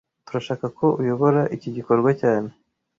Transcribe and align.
Turashaka 0.25 0.65
ko 0.77 0.85
uyobora 1.01 1.41
iki 1.55 1.69
gikorwa 1.75 2.09
cyane 2.21 2.49